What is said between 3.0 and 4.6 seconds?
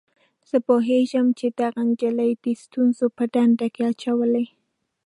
په ډنډ کي اچولی.